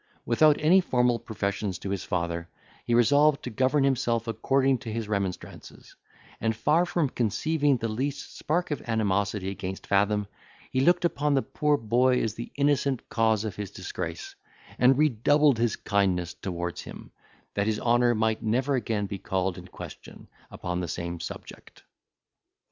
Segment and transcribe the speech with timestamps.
[0.25, 2.49] Without any formal professions to his father,
[2.87, 5.95] he resolved to govern himself according to his remonstrances;
[6.39, 10.25] and, far from conceiving the least spark of animosity against Fathom,
[10.71, 14.33] he looked upon the poor boy as the innocent cause of his disgrace,
[14.79, 17.11] and redoubled his kindness towards him,
[17.53, 21.83] that his honour might never again be called in question, upon the same subject.